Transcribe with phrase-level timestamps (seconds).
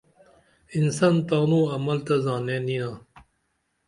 [0.77, 2.91] انسان تانوعمل تہ زانین یینا